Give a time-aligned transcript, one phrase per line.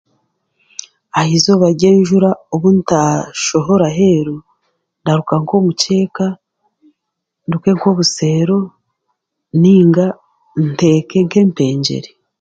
[1.19, 4.37] Ahizooba ryenjura obu ntaashohora heeru,
[5.01, 6.27] ndaruka nk'omuceeka,
[7.45, 8.57] nduke nk'obuseero,
[9.59, 10.05] nainga
[10.65, 12.09] nteeke nk'empengyere.